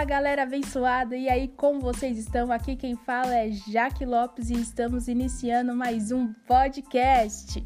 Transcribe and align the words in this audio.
Fala 0.00 0.08
galera 0.08 0.44
abençoada, 0.44 1.14
e 1.14 1.28
aí 1.28 1.46
como 1.46 1.78
vocês 1.78 2.16
estão? 2.16 2.50
Aqui 2.50 2.74
quem 2.74 2.96
fala 2.96 3.34
é 3.34 3.50
Jaque 3.50 4.06
Lopes 4.06 4.48
e 4.48 4.54
estamos 4.54 5.08
iniciando 5.08 5.76
mais 5.76 6.10
um 6.10 6.32
podcast. 6.48 7.62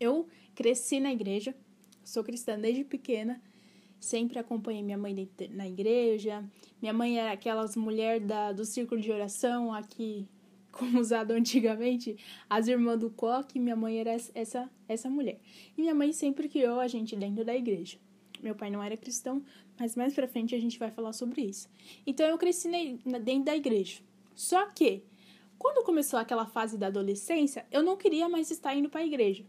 Eu 0.00 0.26
cresci 0.52 0.98
na 0.98 1.12
igreja, 1.12 1.54
sou 2.02 2.24
cristã 2.24 2.58
desde 2.58 2.82
pequena, 2.82 3.40
sempre 4.00 4.40
acompanhei 4.40 4.82
minha 4.82 4.98
mãe 4.98 5.14
na 5.50 5.68
igreja. 5.68 6.44
Minha 6.80 6.92
mãe 6.92 7.20
era 7.20 7.30
aquelas 7.30 7.76
mulher 7.76 8.18
da, 8.18 8.50
do 8.50 8.64
círculo 8.64 9.00
de 9.00 9.12
oração 9.12 9.72
aqui 9.72 10.28
como 10.72 10.98
usado 10.98 11.32
antigamente, 11.32 12.16
as 12.48 12.66
irmãs 12.66 12.98
do 12.98 13.10
coque, 13.10 13.60
minha 13.60 13.76
mãe 13.76 13.98
era 14.00 14.16
essa, 14.34 14.70
essa 14.88 15.10
mulher. 15.10 15.38
E 15.76 15.80
minha 15.80 15.94
mãe 15.94 16.12
sempre 16.12 16.48
criou 16.48 16.80
a 16.80 16.88
gente 16.88 17.14
dentro 17.14 17.44
da 17.44 17.54
igreja. 17.54 17.98
Meu 18.42 18.56
pai 18.56 18.70
não 18.70 18.82
era 18.82 18.96
cristão, 18.96 19.44
mas 19.78 19.94
mais 19.94 20.14
pra 20.14 20.26
frente 20.26 20.54
a 20.54 20.60
gente 20.60 20.78
vai 20.78 20.90
falar 20.90 21.12
sobre 21.12 21.42
isso. 21.42 21.68
Então 22.04 22.26
eu 22.26 22.36
cresci 22.36 22.68
dentro 23.22 23.44
da 23.44 23.54
igreja. 23.54 24.00
Só 24.34 24.66
que, 24.66 25.04
quando 25.58 25.84
começou 25.84 26.18
aquela 26.18 26.46
fase 26.46 26.76
da 26.76 26.88
adolescência, 26.88 27.64
eu 27.70 27.82
não 27.82 27.96
queria 27.96 28.28
mais 28.28 28.50
estar 28.50 28.74
indo 28.74 28.88
para 28.88 29.02
a 29.02 29.06
igreja. 29.06 29.44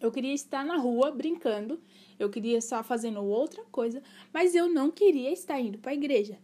Eu 0.00 0.10
queria 0.10 0.32
estar 0.32 0.64
na 0.64 0.76
rua 0.76 1.10
brincando, 1.10 1.80
eu 2.18 2.30
queria 2.30 2.58
estar 2.58 2.82
fazendo 2.82 3.22
outra 3.22 3.64
coisa, 3.64 4.02
mas 4.32 4.54
eu 4.54 4.68
não 4.68 4.90
queria 4.90 5.32
estar 5.32 5.60
indo 5.60 5.78
para 5.78 5.90
a 5.90 5.94
igreja. 5.94 6.38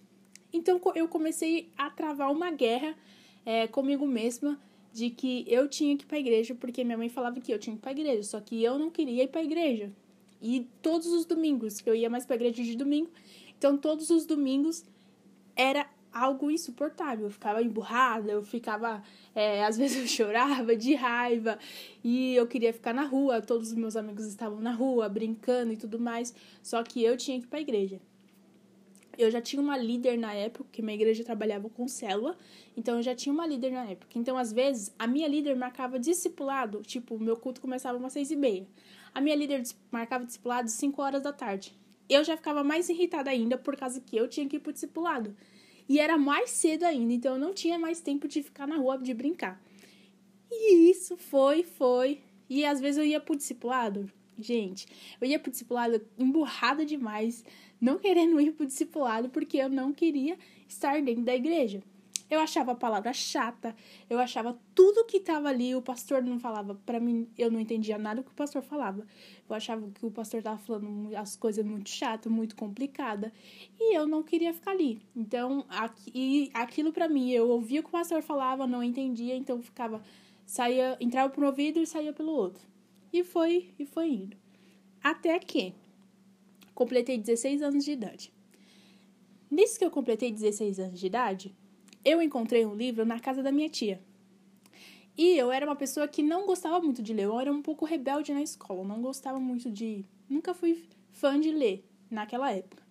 Então 0.53 0.81
eu 0.95 1.09
comecei 1.09 1.71
a 1.77 1.91
travar 1.91 2.31
uma 2.31 2.51
guerra 2.51 2.97
é, 3.45 3.67
comigo 3.67 4.07
mesma 4.07 4.59
de 4.93 5.11
que 5.11 5.45
eu 5.47 5.69
tinha 5.69 5.97
que 5.97 6.05
ir 6.05 6.07
para 6.07 6.17
a 6.17 6.21
igreja 6.21 6.55
porque 6.55 6.85
minha 6.85 6.99
mãe 6.99 7.09
falava 7.09 7.41
que 7.41 7.53
eu 7.53 7.59
tinha 7.59 7.75
que 7.75 7.79
ir 7.79 7.83
para 7.83 7.91
a 7.91 7.93
igreja, 7.93 8.23
só 8.23 8.41
que 8.41 8.63
eu 8.63 8.79
não 8.79 8.91
queria 8.91 9.25
ir 9.25 9.29
para 9.29 9.41
a 9.41 9.45
igreja. 9.45 9.93
E 10.43 10.67
todos 10.81 11.09
os 11.09 11.25
domingos, 11.25 11.83
eu 11.87 11.95
ia 11.95 12.09
mais 12.09 12.25
para 12.25 12.35
a 12.35 12.39
igreja 12.39 12.63
de 12.63 12.75
domingo, 12.77 13.11
então 13.59 13.77
todos 13.77 14.11
os 14.11 14.25
domingos 14.25 14.85
era 15.55 15.87
algo 16.13 16.51
insuportável. 16.51 17.27
Eu 17.27 17.31
ficava 17.31 17.63
emburrada, 17.63 18.33
eu 18.33 18.43
ficava. 18.43 19.03
É, 19.35 19.65
às 19.65 19.77
vezes 19.79 19.99
eu 19.99 20.07
chorava 20.07 20.75
de 20.75 20.95
raiva 20.95 21.59
e 22.03 22.35
eu 22.35 22.47
queria 22.47 22.73
ficar 22.73 22.93
na 22.93 23.05
rua. 23.05 23.41
Todos 23.41 23.69
os 23.69 23.75
meus 23.75 23.97
amigos 23.97 24.27
estavam 24.27 24.61
na 24.61 24.73
rua, 24.73 25.09
brincando 25.09 25.73
e 25.73 25.77
tudo 25.77 25.99
mais. 25.99 26.35
Só 26.63 26.83
que 26.83 27.03
eu 27.03 27.17
tinha 27.17 27.39
que 27.39 27.45
ir 27.45 27.49
para 27.49 27.59
a 27.59 27.63
igreja 27.63 28.01
eu 29.23 29.31
já 29.31 29.41
tinha 29.41 29.61
uma 29.61 29.77
líder 29.77 30.19
na 30.19 30.33
época, 30.33 30.69
que 30.73 30.83
minha 30.83 30.95
igreja 30.95 31.23
trabalhava 31.25 31.69
com 31.69 31.87
célula, 31.87 32.37
então 32.77 32.97
eu 32.97 33.03
já 33.03 33.15
tinha 33.15 33.33
uma 33.33 33.47
líder 33.47 33.71
na 33.71 33.85
época. 33.85 34.19
Então, 34.19 34.37
às 34.37 34.53
vezes, 34.53 34.95
a 34.99 35.07
minha 35.07 35.29
líder 35.29 35.55
marcava 35.57 35.99
discipulado, 35.99 36.83
tipo, 36.83 37.19
meu 37.19 37.37
culto 37.37 37.61
começava 37.61 37.99
umas 37.99 38.13
seis 38.13 38.31
e 38.31 38.37
meia. 38.37 38.67
A 39.15 39.21
minha 39.21 39.37
líder 39.37 39.63
marcava 39.91 40.25
discipulado 40.25 40.69
cinco 40.69 41.03
horas 41.03 41.23
da 41.23 41.33
tarde. 41.33 41.75
Eu 42.09 42.25
já 42.25 42.37
ficava 42.37 42.65
mais 42.65 42.89
irritada 42.89 43.31
ainda 43.31 43.57
por 43.59 43.77
causa 43.77 44.01
que 44.01 44.17
eu 44.17 44.29
tinha 44.29 44.49
que 44.49 44.57
ir 44.57 44.61
pro 44.61 44.73
discipulado. 44.73 45.37
E 45.89 45.99
era 45.99 46.17
mais 46.17 46.51
cedo 46.51 46.85
ainda, 46.85 47.13
então 47.13 47.35
eu 47.35 47.41
não 47.41 47.53
tinha 47.53 47.79
mais 47.79 48.01
tempo 48.01 48.29
de 48.29 48.43
ficar 48.43 48.67
na 48.67 48.77
rua, 48.77 48.97
de 48.97 49.13
brincar. 49.13 49.61
E 50.51 50.91
isso 50.91 51.17
foi, 51.17 51.63
foi. 51.63 52.21
E 52.49 52.65
às 52.65 52.81
vezes 52.81 52.99
eu 52.99 53.05
ia 53.05 53.21
pro 53.21 53.37
discipulado, 53.37 54.11
gente, 54.39 54.87
eu 55.21 55.27
ia 55.27 55.39
pro 55.39 55.51
discipulado 55.51 56.01
emburrada 56.19 56.85
demais 56.85 57.45
não 57.81 57.99
querendo 57.99 58.41
ir 58.41 58.53
pro 58.53 58.67
discipulado 58.67 59.29
porque 59.29 59.57
eu 59.57 59.69
não 59.69 59.93
queria 59.93 60.37
estar 60.69 61.01
dentro 61.03 61.23
da 61.23 61.35
igreja. 61.35 61.83
Eu 62.31 62.39
achava 62.39 62.71
a 62.71 62.75
palavra 62.77 63.13
chata, 63.13 63.75
eu 64.09 64.21
achava 64.21 64.57
tudo 64.73 65.05
que 65.05 65.17
estava 65.17 65.49
ali, 65.49 65.75
o 65.75 65.83
pastor 65.83 66.23
não 66.23 66.39
falava 66.39 66.77
para 66.87 67.01
mim, 67.01 67.29
eu 67.37 67.51
não 67.51 67.59
entendia 67.59 67.99
nada 67.99 68.23
que 68.23 68.31
o 68.31 68.35
pastor 68.35 68.63
falava. 68.63 69.05
Eu 69.49 69.57
achava 69.57 69.91
que 69.91 70.07
o 70.07 70.13
pastor 70.13 70.39
estava 70.39 70.57
falando 70.57 71.17
as 71.17 71.35
coisas 71.35 71.65
muito 71.65 71.91
chatas, 71.91 72.31
muito 72.31 72.55
complicada, 72.55 73.33
e 73.81 73.97
eu 73.97 74.07
não 74.07 74.23
queria 74.23 74.55
ficar 74.55 74.71
ali. 74.71 75.03
Então, 75.17 75.65
aqui, 75.69 76.53
aquilo 76.55 76.93
para 76.93 77.09
mim, 77.09 77.33
eu 77.33 77.49
ouvia 77.49 77.81
o 77.81 77.83
que 77.83 77.89
o 77.89 77.93
pastor 77.93 78.23
falava, 78.23 78.65
não 78.65 78.81
entendia, 78.81 79.35
então 79.35 79.61
ficava 79.61 80.01
saía, 80.51 80.97
entrava 81.01 81.31
por 81.31 81.43
um 81.43 81.47
ouvido 81.47 81.81
e 81.81 81.87
saía 81.87 82.13
pelo 82.13 82.33
outro. 82.33 82.63
E 83.13 83.25
foi 83.25 83.73
e 83.77 83.85
foi 83.85 84.09
indo. 84.09 84.37
Até 85.03 85.39
que 85.39 85.75
completei 86.81 87.19
16 87.19 87.61
anos 87.61 87.85
de 87.85 87.93
idade. 87.93 88.33
Nisso 89.51 89.79
que 89.79 89.85
eu 89.85 89.91
completei 89.91 90.33
16 90.33 90.81
anos 90.81 90.99
de 90.99 91.07
idade, 91.07 91.55
eu 92.03 92.23
encontrei 92.23 92.65
um 92.65 92.75
livro 92.75 93.05
na 93.05 93.21
casa 93.21 93.43
da 93.43 93.53
minha 93.53 93.69
tia. 93.69 94.01
E 95.15 95.37
eu 95.37 95.53
era 95.53 95.67
uma 95.67 95.77
pessoa 95.77 96.09
que 96.09 96.23
não 96.23 96.47
gostava 96.47 96.81
muito 96.81 97.03
de 97.03 97.13
ler, 97.13 97.25
eu 97.25 97.39
era 97.39 97.53
um 97.53 97.61
pouco 97.61 97.85
rebelde 97.85 98.33
na 98.33 98.41
escola, 98.41 98.83
não 98.83 99.03
gostava 99.03 99.39
muito 99.39 99.71
de. 99.71 100.07
Nunca 100.27 100.55
fui 100.55 100.89
fã 101.13 101.39
de 101.39 101.51
ler 101.51 101.85
naquela 102.11 102.51
época. 102.51 102.83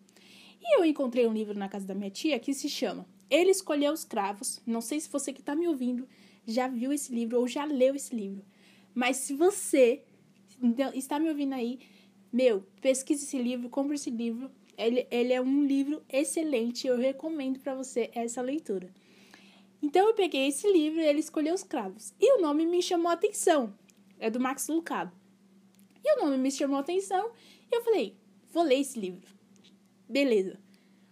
E 0.62 0.78
eu 0.78 0.86
encontrei 0.86 1.26
um 1.26 1.34
livro 1.34 1.58
na 1.58 1.68
casa 1.68 1.88
da 1.88 1.96
minha 1.96 2.12
tia 2.12 2.38
que 2.38 2.54
se 2.54 2.70
chama 2.70 3.08
Ele 3.28 3.50
Escolheu 3.50 3.92
os 3.92 4.04
Cravos. 4.04 4.62
Não 4.68 4.82
sei 4.82 5.00
se 5.00 5.10
você 5.10 5.34
que 5.34 5.42
está 5.42 5.56
me 5.56 5.68
ouvindo 5.68 6.08
já 6.46 6.68
viu 6.68 6.94
esse 6.94 7.12
livro 7.12 7.40
ou 7.40 7.48
já 7.48 7.66
leu 7.66 7.96
esse 7.96 8.16
livro. 8.16 8.46
Mas 8.94 9.18
se 9.18 9.34
você 9.34 10.04
está 10.94 11.20
me 11.20 11.30
ouvindo 11.30 11.54
aí 11.54 11.80
meu, 12.31 12.63
pesquise 12.81 13.25
esse 13.25 13.38
livro, 13.38 13.69
compre 13.69 13.95
esse 13.95 14.09
livro. 14.09 14.51
Ele, 14.78 15.07
ele 15.12 15.34
é 15.34 15.41
um 15.41 15.66
livro 15.66 16.01
excelente, 16.07 16.88
eu 16.88 16.97
recomendo 16.97 17.59
para 17.59 17.75
você 17.75 18.09
essa 18.13 18.41
leitura. 18.41 18.90
Então 19.81 20.07
eu 20.07 20.13
peguei 20.13 20.47
esse 20.47 20.72
livro 20.72 21.00
e 21.00 21.06
ele 21.06 21.19
escolheu 21.19 21.53
os 21.53 21.63
cravos. 21.63 22.13
E 22.19 22.38
o 22.38 22.41
nome 22.41 22.66
me 22.66 22.81
chamou 22.81 23.09
a 23.09 23.13
atenção. 23.13 23.73
É 24.19 24.29
do 24.29 24.40
Max 24.40 24.67
Lucado. 24.67 25.12
E 26.03 26.16
o 26.16 26.25
nome 26.25 26.38
me 26.38 26.51
chamou 26.51 26.78
a 26.78 26.81
atenção 26.81 27.31
e 27.72 27.75
eu 27.75 27.84
falei, 27.84 28.16
vou 28.51 28.63
ler 28.63 28.79
esse 28.79 29.00
livro. 29.00 29.28
Beleza. 30.07 30.59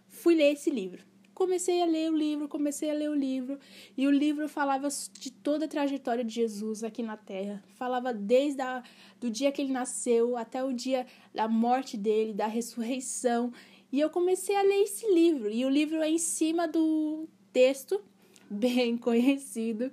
Fui 0.08 0.34
ler 0.34 0.52
esse 0.52 0.70
livro 0.70 1.07
comecei 1.38 1.80
a 1.80 1.86
ler 1.86 2.10
o 2.10 2.16
livro, 2.16 2.48
comecei 2.48 2.90
a 2.90 2.92
ler 2.92 3.08
o 3.08 3.14
livro, 3.14 3.60
e 3.96 4.08
o 4.08 4.10
livro 4.10 4.48
falava 4.48 4.88
de 5.20 5.30
toda 5.30 5.66
a 5.66 5.68
trajetória 5.68 6.24
de 6.24 6.34
Jesus 6.34 6.82
aqui 6.82 7.00
na 7.00 7.16
Terra. 7.16 7.62
Falava 7.76 8.12
desde 8.12 8.60
a, 8.60 8.82
do 9.20 9.30
dia 9.30 9.52
que 9.52 9.62
ele 9.62 9.72
nasceu 9.72 10.36
até 10.36 10.64
o 10.64 10.72
dia 10.72 11.06
da 11.32 11.46
morte 11.46 11.96
dele, 11.96 12.34
da 12.34 12.48
ressurreição. 12.48 13.52
E 13.92 14.00
eu 14.00 14.10
comecei 14.10 14.56
a 14.56 14.62
ler 14.62 14.82
esse 14.82 15.06
livro, 15.14 15.48
e 15.48 15.64
o 15.64 15.70
livro 15.70 16.02
é 16.02 16.10
em 16.10 16.18
cima 16.18 16.66
do 16.66 17.28
texto 17.52 18.02
bem 18.50 18.98
conhecido, 18.98 19.92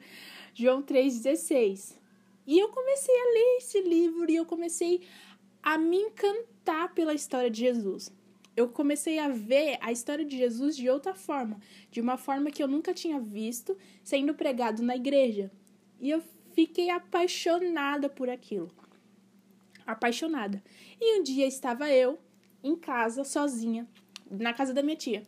João 0.51 0.81
3,16. 0.81 1.95
E 2.47 2.57
eu 2.57 2.69
comecei 2.69 3.15
a 3.15 3.33
ler 3.33 3.57
esse 3.57 3.81
livro 3.81 4.31
e 4.31 4.35
eu 4.35 4.45
comecei 4.45 5.01
a 5.61 5.77
me 5.77 5.97
encantar 5.97 6.91
pela 6.95 7.13
história 7.13 7.51
de 7.51 7.59
Jesus 7.59 8.11
eu 8.55 8.69
comecei 8.69 9.19
a 9.19 9.27
ver 9.27 9.77
a 9.81 9.91
história 9.91 10.23
de 10.23 10.37
Jesus 10.37 10.75
de 10.75 10.89
outra 10.89 11.13
forma, 11.13 11.59
de 11.91 11.99
uma 11.99 12.17
forma 12.17 12.49
que 12.49 12.63
eu 12.63 12.67
nunca 12.67 12.93
tinha 12.93 13.19
visto 13.19 13.77
sendo 14.03 14.33
pregado 14.33 14.81
na 14.81 14.95
igreja. 14.95 15.51
E 15.99 16.09
eu 16.09 16.21
fiquei 16.53 16.89
apaixonada 16.89 18.07
por 18.07 18.29
aquilo. 18.29 18.71
Apaixonada. 19.85 20.63
E 20.99 21.19
um 21.19 21.23
dia 21.23 21.45
estava 21.45 21.89
eu 21.91 22.17
em 22.63 22.75
casa, 22.75 23.23
sozinha, 23.23 23.87
na 24.29 24.53
casa 24.53 24.73
da 24.73 24.81
minha 24.81 24.95
tia, 24.95 25.23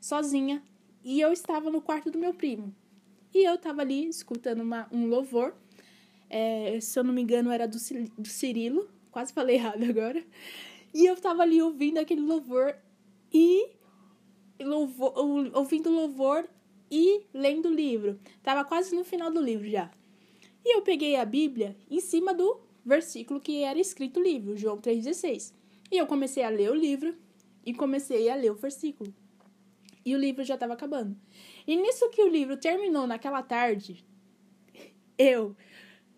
sozinha, 0.00 0.62
e 1.04 1.20
eu 1.20 1.32
estava 1.32 1.70
no 1.70 1.82
quarto 1.82 2.10
do 2.10 2.18
meu 2.18 2.32
primo. 2.32 2.74
E 3.34 3.44
eu 3.44 3.56
estava 3.56 3.82
ali 3.82 4.08
escutando 4.08 4.60
uma, 4.60 4.88
um 4.90 5.06
louvor. 5.06 5.54
É, 6.30 6.78
se 6.80 6.98
eu 6.98 7.04
não 7.04 7.12
me 7.12 7.22
engano, 7.22 7.50
era 7.50 7.66
do, 7.66 7.78
do 8.16 8.28
Cirilo. 8.28 8.88
Quase 9.10 9.32
falei 9.32 9.56
errado 9.56 9.82
agora. 9.88 10.24
E 10.92 11.06
eu 11.06 11.16
tava 11.16 11.42
ali 11.42 11.60
ouvindo 11.60 11.98
aquele 11.98 12.20
louvor 12.20 12.74
e 13.32 13.70
louvor, 14.60 15.12
ouvindo 15.54 15.90
louvor 15.90 16.48
e 16.90 17.26
lendo 17.32 17.68
o 17.68 17.74
livro. 17.74 18.18
Tava 18.42 18.64
quase 18.64 18.94
no 18.94 19.04
final 19.04 19.30
do 19.30 19.40
livro 19.40 19.68
já. 19.68 19.90
E 20.64 20.74
eu 20.74 20.82
peguei 20.82 21.16
a 21.16 21.24
Bíblia 21.24 21.76
em 21.90 22.00
cima 22.00 22.34
do 22.34 22.60
versículo 22.84 23.40
que 23.40 23.62
era 23.62 23.78
escrito 23.78 24.18
o 24.18 24.22
livro, 24.22 24.56
João 24.56 24.78
3,16. 24.78 25.52
E 25.90 25.96
eu 25.96 26.06
comecei 26.06 26.42
a 26.42 26.48
ler 26.48 26.70
o 26.70 26.74
livro 26.74 27.14
e 27.64 27.74
comecei 27.74 28.28
a 28.28 28.34
ler 28.34 28.50
o 28.50 28.54
versículo. 28.54 29.14
E 30.04 30.14
o 30.14 30.18
livro 30.18 30.42
já 30.42 30.54
estava 30.54 30.72
acabando. 30.72 31.16
E 31.66 31.76
nisso 31.76 32.08
que 32.10 32.22
o 32.22 32.28
livro 32.28 32.56
terminou 32.56 33.06
naquela 33.06 33.42
tarde, 33.42 34.04
eu 35.18 35.54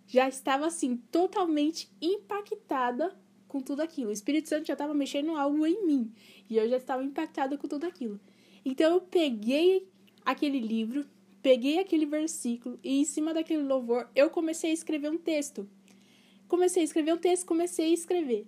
já 0.06 0.28
estava 0.28 0.66
assim 0.66 0.96
totalmente 0.96 1.90
impactada 2.00 3.16
com 3.50 3.60
tudo 3.60 3.82
aquilo. 3.82 4.08
O 4.08 4.12
Espírito 4.12 4.48
Santo 4.48 4.66
já 4.66 4.72
estava 4.72 4.94
mexendo 4.94 5.36
algo 5.36 5.66
em 5.66 5.84
mim 5.84 6.12
e 6.48 6.56
eu 6.56 6.68
já 6.68 6.76
estava 6.76 7.04
impactada 7.04 7.58
com 7.58 7.68
tudo 7.68 7.84
aquilo. 7.84 8.18
Então 8.64 8.94
eu 8.94 9.00
peguei 9.00 9.86
aquele 10.24 10.60
livro, 10.60 11.04
peguei 11.42 11.78
aquele 11.78 12.06
versículo 12.06 12.78
e 12.82 13.00
em 13.00 13.04
cima 13.04 13.34
daquele 13.34 13.62
louvor 13.62 14.08
eu 14.14 14.30
comecei 14.30 14.70
a 14.70 14.74
escrever 14.74 15.10
um 15.10 15.18
texto. 15.18 15.68
Comecei 16.48 16.82
a 16.82 16.84
escrever 16.84 17.12
um 17.12 17.18
texto, 17.18 17.46
comecei 17.46 17.90
a 17.90 17.94
escrever. 17.94 18.46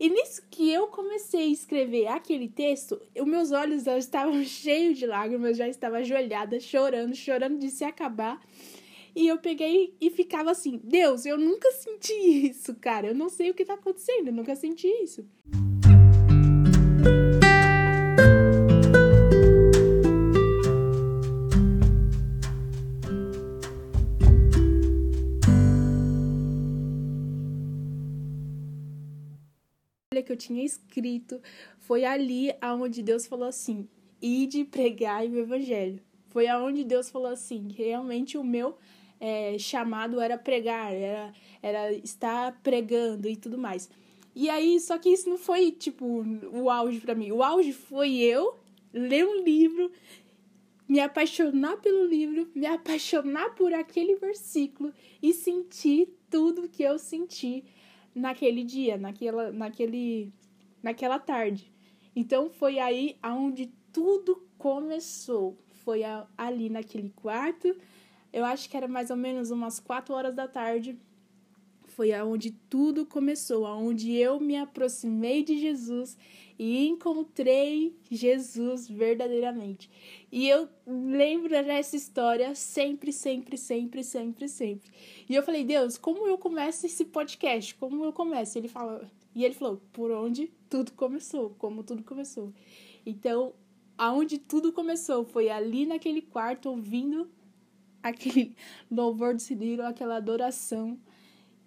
E 0.00 0.08
nisso 0.08 0.42
que 0.48 0.70
eu 0.70 0.86
comecei 0.86 1.42
a 1.42 1.52
escrever 1.52 2.06
aquele 2.06 2.48
texto, 2.48 3.00
os 3.18 3.26
meus 3.26 3.50
olhos 3.50 3.82
já 3.82 3.98
estavam 3.98 4.42
cheios 4.44 4.96
de 4.96 5.06
lágrimas, 5.06 5.56
já 5.56 5.68
estava 5.68 5.98
ajoelhada, 5.98 6.60
chorando, 6.60 7.16
chorando 7.16 7.58
de 7.58 7.70
se 7.70 7.84
acabar. 7.84 8.40
E 9.18 9.26
eu 9.26 9.36
peguei 9.36 9.96
e 10.00 10.10
ficava 10.10 10.52
assim: 10.52 10.80
Deus, 10.84 11.26
eu 11.26 11.36
nunca 11.36 11.72
senti 11.72 12.12
isso, 12.12 12.72
cara. 12.76 13.08
Eu 13.08 13.16
não 13.16 13.28
sei 13.28 13.50
o 13.50 13.54
que 13.54 13.64
tá 13.64 13.74
acontecendo, 13.74 14.28
eu 14.28 14.32
nunca 14.32 14.54
senti 14.54 14.86
isso. 14.86 15.26
que 30.24 30.32
eu 30.32 30.36
tinha 30.36 30.62
escrito 30.62 31.40
foi 31.78 32.04
ali 32.04 32.52
aonde 32.60 33.02
Deus 33.02 33.26
falou 33.26 33.48
assim: 33.48 33.88
ide 34.22 34.64
pregar 34.64 35.24
o 35.24 35.38
evangelho. 35.38 36.00
Foi 36.28 36.46
aonde 36.46 36.84
Deus 36.84 37.10
falou 37.10 37.32
assim: 37.32 37.68
realmente 37.74 38.38
o 38.38 38.44
meu 38.44 38.76
é, 39.20 39.58
chamado 39.58 40.20
era 40.20 40.38
pregar, 40.38 40.92
era, 40.92 41.32
era 41.62 41.92
estar 41.92 42.60
pregando 42.62 43.28
e 43.28 43.36
tudo 43.36 43.58
mais. 43.58 43.90
E 44.34 44.48
aí, 44.48 44.78
só 44.78 44.98
que 44.98 45.08
isso 45.08 45.28
não 45.28 45.38
foi 45.38 45.72
tipo 45.72 46.24
o 46.52 46.70
auge 46.70 47.00
para 47.00 47.14
mim. 47.14 47.32
O 47.32 47.42
auge 47.42 47.72
foi 47.72 48.16
eu 48.16 48.56
ler 48.92 49.26
um 49.26 49.42
livro, 49.42 49.90
me 50.88 51.00
apaixonar 51.00 51.76
pelo 51.78 52.06
livro, 52.06 52.48
me 52.54 52.66
apaixonar 52.66 53.54
por 53.54 53.74
aquele 53.74 54.16
versículo 54.16 54.92
e 55.20 55.32
sentir 55.32 56.08
tudo 56.30 56.68
que 56.68 56.82
eu 56.82 56.98
senti 56.98 57.64
naquele 58.14 58.64
dia, 58.64 58.96
naquela, 58.96 59.50
naquele, 59.50 60.32
naquela 60.82 61.18
tarde. 61.18 61.72
Então 62.14 62.48
foi 62.50 62.78
aí 62.78 63.16
aonde 63.22 63.72
tudo 63.92 64.46
começou. 64.56 65.56
Foi 65.84 66.02
ali 66.36 66.68
naquele 66.68 67.10
quarto. 67.10 67.76
Eu 68.32 68.44
acho 68.44 68.68
que 68.68 68.76
era 68.76 68.88
mais 68.88 69.10
ou 69.10 69.16
menos 69.16 69.50
umas 69.50 69.80
quatro 69.80 70.14
horas 70.14 70.34
da 70.34 70.46
tarde. 70.46 70.98
Foi 71.86 72.12
aonde 72.12 72.52
tudo 72.70 73.04
começou, 73.04 73.66
aonde 73.66 74.14
eu 74.14 74.38
me 74.38 74.56
aproximei 74.56 75.42
de 75.42 75.58
Jesus 75.58 76.16
e 76.58 76.86
encontrei 76.86 77.96
Jesus 78.10 78.88
verdadeiramente. 78.88 79.90
E 80.30 80.48
eu 80.48 80.68
lembro 80.86 81.48
dessa 81.48 81.96
história 81.96 82.54
sempre, 82.54 83.12
sempre, 83.12 83.56
sempre, 83.56 84.04
sempre, 84.04 84.48
sempre. 84.48 84.90
E 85.28 85.34
eu 85.34 85.42
falei, 85.42 85.64
Deus, 85.64 85.96
como 85.96 86.26
eu 86.26 86.36
começo 86.36 86.86
esse 86.86 87.04
podcast? 87.04 87.74
Como 87.76 88.04
eu 88.04 88.12
começo? 88.12 88.58
Ele 88.58 88.68
fala, 88.68 89.10
e 89.34 89.44
ele 89.44 89.54
falou, 89.54 89.80
por 89.92 90.10
onde 90.10 90.50
tudo 90.68 90.92
começou, 90.92 91.50
como 91.58 91.82
tudo 91.84 92.02
começou. 92.02 92.52
Então, 93.06 93.54
aonde 93.96 94.38
tudo 94.38 94.72
começou 94.72 95.24
foi 95.24 95.48
ali 95.48 95.86
naquele 95.86 96.20
quarto 96.20 96.68
ouvindo 96.68 97.30
aquele 98.02 98.54
louvor 98.90 99.34
do 99.34 99.40
Cirilo, 99.40 99.82
aquela 99.82 100.16
adoração 100.16 100.98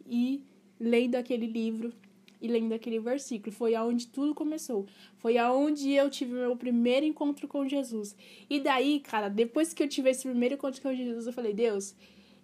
e 0.06 0.44
lendo 0.80 1.16
aquele 1.16 1.46
livro 1.46 1.94
e 2.42 2.48
lendo 2.48 2.74
aquele 2.74 3.00
versículo. 3.00 3.52
Foi 3.52 3.76
aonde 3.76 4.08
tudo 4.08 4.34
começou. 4.34 4.88
Foi 5.18 5.38
aonde 5.38 5.92
eu 5.92 6.10
tive 6.10 6.34
meu 6.34 6.56
primeiro 6.56 7.06
encontro 7.06 7.48
com 7.48 7.68
Jesus. 7.68 8.16
E 8.50 8.60
daí, 8.60 9.00
cara, 9.00 9.30
depois 9.30 9.74
que 9.74 9.84
eu 9.84 9.88
tive 9.88 10.10
esse 10.10 10.28
primeiro 10.28 10.56
encontro 10.56 10.82
com 10.82 10.94
Jesus, 10.94 11.28
eu 11.28 11.34
falei: 11.34 11.54
Deus, 11.54 11.96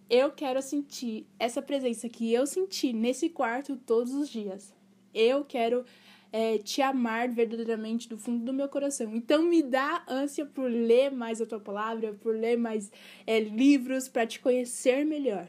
eu 0.10 0.32
quero 0.32 0.62
sentir 0.62 1.26
essa 1.40 1.62
presença 1.62 2.08
que 2.08 2.32
eu 2.32 2.46
senti 2.46 2.94
nesse 2.94 3.30
quarto 3.30 3.76
todos 3.76 4.14
os 4.14 4.30
dias. 4.30 4.74
Eu 5.14 5.44
quero 5.44 5.84
é, 6.32 6.58
te 6.58 6.82
amar 6.82 7.30
verdadeiramente 7.30 8.10
do 8.10 8.18
fundo 8.18 8.44
do 8.46 8.54
meu 8.54 8.68
coração. 8.68 9.16
Então 9.16 9.44
me 9.44 9.62
dá 9.62 10.04
ânsia 10.08 10.46
por 10.46 10.70
ler 10.70 11.12
mais 11.12 11.42
a 11.42 11.46
tua 11.46 11.60
palavra, 11.60 12.14
por 12.14 12.36
ler 12.36 12.58
mais 12.58 12.92
é, 13.26 13.40
livros 13.40 14.08
para 14.08 14.26
te 14.26 14.40
conhecer 14.40 15.06
melhor. 15.06 15.48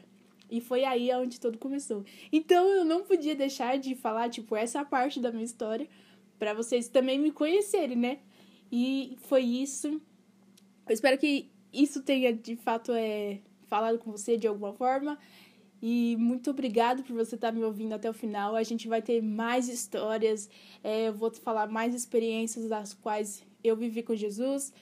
E 0.49 0.59
foi 0.59 0.83
aí 0.83 1.13
onde 1.13 1.39
tudo 1.39 1.57
começou. 1.57 2.03
Então 2.31 2.67
eu 2.69 2.83
não 2.83 3.03
podia 3.03 3.35
deixar 3.35 3.77
de 3.77 3.95
falar, 3.95 4.29
tipo, 4.29 4.55
essa 4.55 4.83
parte 4.83 5.19
da 5.19 5.31
minha 5.31 5.45
história 5.45 5.87
para 6.39 6.53
vocês 6.53 6.87
também 6.87 7.19
me 7.19 7.31
conhecerem, 7.31 7.97
né? 7.97 8.19
E 8.71 9.17
foi 9.21 9.43
isso. 9.43 9.87
Eu 10.87 10.93
espero 10.93 11.17
que 11.17 11.51
isso 11.71 12.01
tenha 12.01 12.33
de 12.33 12.55
fato 12.55 12.91
é, 12.93 13.39
falado 13.67 13.99
com 13.99 14.11
você 14.11 14.37
de 14.37 14.47
alguma 14.47 14.73
forma. 14.73 15.19
E 15.81 16.15
muito 16.19 16.49
obrigado 16.49 17.03
por 17.03 17.15
você 17.15 17.35
estar 17.35 17.51
me 17.51 17.63
ouvindo 17.63 17.93
até 17.93 18.09
o 18.09 18.13
final. 18.13 18.55
A 18.55 18.63
gente 18.63 18.87
vai 18.87 19.01
ter 19.01 19.21
mais 19.21 19.69
histórias, 19.69 20.49
é, 20.83 21.07
eu 21.07 21.13
vou 21.13 21.31
falar 21.31 21.67
mais 21.67 21.95
experiências 21.95 22.67
das 22.67 22.93
quais 22.93 23.43
eu 23.63 23.75
vivi 23.75 24.03
com 24.03 24.15
Jesus. 24.15 24.73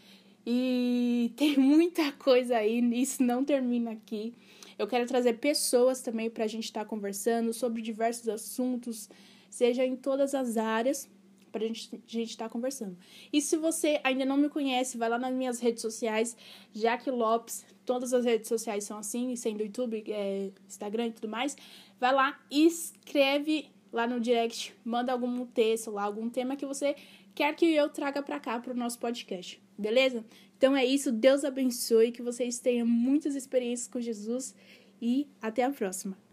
E 0.46 1.32
tem 1.38 1.58
muita 1.58 2.12
coisa 2.14 2.58
aí, 2.58 2.80
isso 3.00 3.22
não 3.22 3.44
termina 3.44 3.92
aqui. 3.92 4.34
Eu 4.78 4.88
quero 4.88 5.08
trazer 5.08 5.34
pessoas 5.34 6.02
também 6.02 6.30
para 6.30 6.44
a 6.44 6.48
gente 6.48 6.66
estar 6.66 6.82
tá 6.82 6.86
conversando 6.86 7.54
sobre 7.54 7.82
diversos 7.82 8.30
assuntos, 8.30 9.10
seja 9.50 9.86
em 9.86 9.96
todas 9.96 10.36
as 10.36 10.56
áreas, 10.56 11.10
para 11.52 11.64
a 11.64 11.68
gente 11.68 12.22
estar 12.24 12.46
tá 12.46 12.50
conversando. 12.50 12.98
E 13.32 13.42
se 13.42 13.58
você 13.58 14.00
ainda 14.04 14.26
não 14.26 14.38
me 14.38 14.50
conhece, 14.50 14.98
vai 14.98 15.10
lá 15.10 15.18
nas 15.18 15.34
minhas 15.34 15.60
redes 15.60 15.82
sociais, 15.82 16.36
Jaque 16.74 17.10
Lopes, 17.10 17.66
todas 17.86 18.14
as 18.14 18.26
redes 18.26 18.48
sociais 18.48 18.84
são 18.84 18.98
assim, 18.98 19.36
sendo 19.36 19.64
YouTube, 19.64 20.04
é, 20.08 20.52
Instagram 20.68 21.08
e 21.08 21.12
tudo 21.12 21.28
mais. 21.28 21.56
Vai 22.00 22.14
lá 22.14 22.40
e 22.52 22.66
escreve 22.66 23.70
lá 23.92 24.06
no 24.06 24.20
direct, 24.20 24.76
manda 24.84 25.12
algum 25.12 25.46
texto 25.46 25.92
lá, 25.92 26.04
algum 26.04 26.30
tema 26.30 26.56
que 26.56 26.66
você 26.66 26.96
quer 27.34 27.56
que 27.56 27.66
eu 27.66 27.90
traga 27.90 28.22
para 28.22 28.40
cá 28.40 28.60
para 28.60 28.74
o 28.74 28.76
nosso 28.76 29.00
podcast, 29.00 29.62
beleza? 29.78 30.26
Então 30.58 30.76
é 30.76 30.86
isso, 30.86 31.12
Deus 31.12 31.44
abençoe, 31.44 32.12
que 32.12 32.22
vocês 32.22 32.60
tenham 32.60 32.86
muitas 32.86 33.36
experiências 33.36 33.88
com 33.88 34.02
Jesus 34.02 34.56
e 35.02 35.28
até 35.42 35.64
a 35.64 35.70
próxima. 35.70 36.27